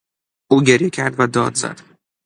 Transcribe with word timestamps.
او 0.51 0.61
گریه 0.67 0.89
کرد 0.89 1.15
و 1.19 1.27
داد 1.27 1.55
زد. 1.55 1.81